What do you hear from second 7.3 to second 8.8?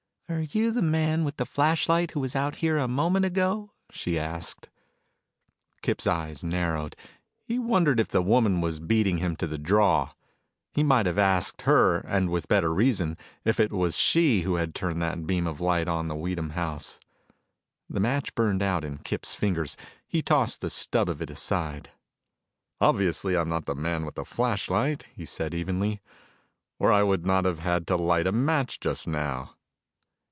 He wondered if the woman was